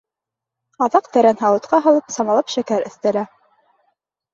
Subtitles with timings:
[0.85, 3.31] Аҙаҡ тәрән һауытҡа һалып, самалап шәкәр өҫтәлә.